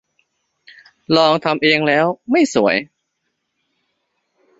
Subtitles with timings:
[1.17, 2.75] ลองทำเองแล้วไม่สวย